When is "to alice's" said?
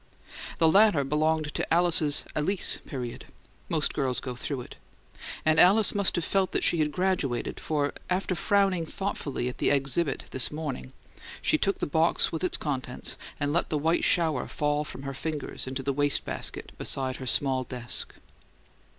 1.53-2.25